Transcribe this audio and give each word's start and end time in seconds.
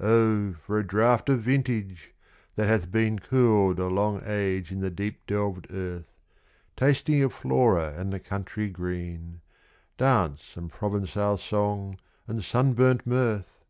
10 0.00 0.04
O 0.08 0.52
for 0.54 0.78
a 0.80 0.84
draught 0.84 1.28
of 1.28 1.42
vintage, 1.42 2.12
that 2.56 2.66
hath 2.66 2.90
been 2.90 3.20
Cooled 3.20 3.78
a 3.78 3.86
long 3.86 4.20
age 4.26 4.72
in 4.72 4.80
the 4.80 4.90
deep 4.90 5.24
delvèd 5.28 5.72
earth, 5.72 6.10
Tasting 6.74 7.22
of 7.22 7.32
Flora 7.32 7.94
and 7.96 8.12
the 8.12 8.18
country 8.18 8.68
green, 8.68 9.42
Dance, 9.96 10.56
and 10.56 10.72
Provençal 10.72 11.38
song, 11.38 11.98
and 12.26 12.42
sun 12.42 12.72
burnt 12.72 13.06
mirth! 13.06 13.62